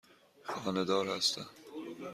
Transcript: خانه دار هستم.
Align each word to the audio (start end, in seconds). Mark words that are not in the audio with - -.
خانه 0.43 0.83
دار 0.83 1.07
هستم. 1.07 1.47